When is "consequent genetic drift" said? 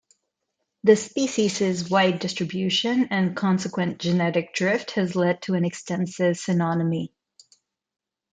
3.37-4.89